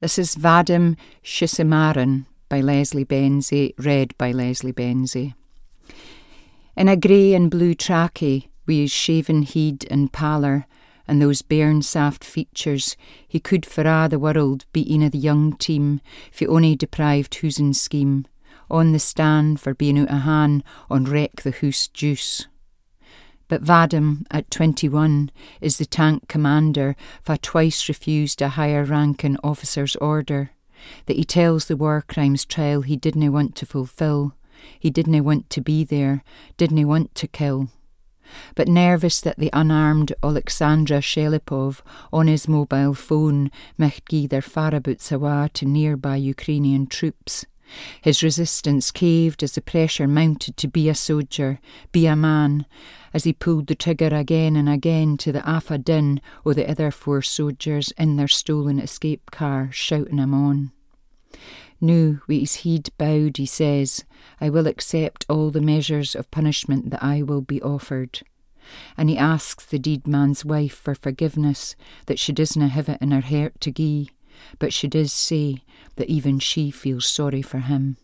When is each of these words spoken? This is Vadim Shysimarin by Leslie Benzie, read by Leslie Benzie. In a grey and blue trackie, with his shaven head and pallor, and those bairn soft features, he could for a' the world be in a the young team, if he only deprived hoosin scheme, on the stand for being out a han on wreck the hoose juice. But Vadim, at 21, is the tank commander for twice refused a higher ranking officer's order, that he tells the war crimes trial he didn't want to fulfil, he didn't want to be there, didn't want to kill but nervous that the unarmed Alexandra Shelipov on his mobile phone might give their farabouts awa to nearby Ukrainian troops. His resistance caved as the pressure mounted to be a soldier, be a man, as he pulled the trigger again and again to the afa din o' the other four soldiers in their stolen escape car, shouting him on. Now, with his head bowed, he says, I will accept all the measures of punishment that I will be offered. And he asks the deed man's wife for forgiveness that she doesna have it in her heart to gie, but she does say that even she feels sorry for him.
This 0.00 0.16
is 0.16 0.36
Vadim 0.36 0.96
Shysimarin 1.24 2.26
by 2.48 2.60
Leslie 2.60 3.04
Benzie, 3.04 3.74
read 3.78 4.16
by 4.16 4.30
Leslie 4.30 4.72
Benzie. 4.72 5.34
In 6.76 6.86
a 6.86 6.96
grey 6.96 7.34
and 7.34 7.50
blue 7.50 7.74
trackie, 7.74 8.46
with 8.64 8.76
his 8.76 8.92
shaven 8.92 9.42
head 9.42 9.84
and 9.90 10.12
pallor, 10.12 10.66
and 11.08 11.20
those 11.20 11.42
bairn 11.42 11.82
soft 11.82 12.22
features, 12.22 12.96
he 13.26 13.40
could 13.40 13.66
for 13.66 13.88
a' 13.88 14.06
the 14.08 14.20
world 14.20 14.66
be 14.72 14.82
in 14.82 15.02
a 15.02 15.10
the 15.10 15.18
young 15.18 15.56
team, 15.56 16.00
if 16.30 16.38
he 16.38 16.46
only 16.46 16.76
deprived 16.76 17.34
hoosin 17.34 17.74
scheme, 17.74 18.24
on 18.70 18.92
the 18.92 19.00
stand 19.00 19.58
for 19.58 19.74
being 19.74 19.98
out 19.98 20.12
a 20.12 20.18
han 20.18 20.62
on 20.88 21.06
wreck 21.06 21.42
the 21.42 21.50
hoose 21.50 21.88
juice. 21.88 22.46
But 23.48 23.62
Vadim, 23.64 24.24
at 24.30 24.50
21, 24.50 25.30
is 25.60 25.78
the 25.78 25.86
tank 25.86 26.28
commander 26.28 26.96
for 27.22 27.36
twice 27.36 27.88
refused 27.88 28.42
a 28.42 28.50
higher 28.50 28.84
ranking 28.84 29.36
officer's 29.42 29.96
order, 29.96 30.50
that 31.06 31.16
he 31.16 31.24
tells 31.24 31.66
the 31.66 31.76
war 31.76 32.04
crimes 32.06 32.44
trial 32.44 32.82
he 32.82 32.96
didn't 32.96 33.32
want 33.32 33.56
to 33.56 33.66
fulfil, 33.66 34.34
he 34.78 34.90
didn't 34.90 35.24
want 35.24 35.50
to 35.50 35.60
be 35.60 35.84
there, 35.84 36.22
didn't 36.56 36.86
want 36.86 37.14
to 37.16 37.26
kill 37.26 37.68
but 38.54 38.68
nervous 38.68 39.20
that 39.20 39.38
the 39.38 39.50
unarmed 39.52 40.12
Alexandra 40.22 40.98
Shelipov 40.98 41.80
on 42.12 42.26
his 42.26 42.48
mobile 42.48 42.94
phone 42.94 43.50
might 43.76 44.04
give 44.06 44.30
their 44.30 44.42
farabouts 44.42 45.12
awa 45.12 45.48
to 45.54 45.66
nearby 45.66 46.16
Ukrainian 46.16 46.86
troops. 46.86 47.46
His 48.00 48.22
resistance 48.22 48.90
caved 48.90 49.42
as 49.42 49.52
the 49.52 49.60
pressure 49.60 50.08
mounted 50.08 50.56
to 50.56 50.68
be 50.68 50.88
a 50.88 50.94
soldier, 50.94 51.60
be 51.92 52.06
a 52.06 52.16
man, 52.16 52.66
as 53.12 53.24
he 53.24 53.32
pulled 53.32 53.66
the 53.66 53.74
trigger 53.74 54.14
again 54.14 54.56
and 54.56 54.68
again 54.68 55.16
to 55.18 55.32
the 55.32 55.48
afa 55.48 55.78
din 55.78 56.20
o' 56.44 56.52
the 56.52 56.68
other 56.68 56.90
four 56.90 57.22
soldiers 57.22 57.92
in 57.98 58.16
their 58.16 58.28
stolen 58.28 58.78
escape 58.78 59.30
car, 59.30 59.70
shouting 59.72 60.18
him 60.18 60.34
on. 60.34 60.72
Now, 61.80 62.18
with 62.26 62.40
his 62.40 62.56
head 62.56 62.88
bowed, 62.98 63.36
he 63.36 63.46
says, 63.46 64.04
I 64.40 64.50
will 64.50 64.66
accept 64.66 65.24
all 65.28 65.50
the 65.50 65.60
measures 65.60 66.16
of 66.16 66.30
punishment 66.30 66.90
that 66.90 67.02
I 67.02 67.22
will 67.22 67.40
be 67.40 67.62
offered. 67.62 68.22
And 68.96 69.08
he 69.08 69.16
asks 69.16 69.64
the 69.64 69.78
deed 69.78 70.06
man's 70.06 70.44
wife 70.44 70.74
for 70.74 70.94
forgiveness 70.94 71.76
that 72.06 72.18
she 72.18 72.32
doesna 72.32 72.68
have 72.68 72.88
it 72.88 73.00
in 73.00 73.12
her 73.12 73.20
heart 73.20 73.60
to 73.60 73.70
gie, 73.70 74.10
but 74.58 74.72
she 74.72 74.88
does 74.88 75.12
say 75.12 75.62
that 75.96 76.08
even 76.08 76.38
she 76.38 76.70
feels 76.70 77.06
sorry 77.06 77.42
for 77.42 77.58
him. 77.58 77.96